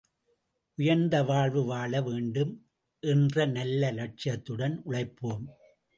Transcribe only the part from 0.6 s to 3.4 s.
உயர்ந்த வாழ்வு வாழ வேண்டும் என்ற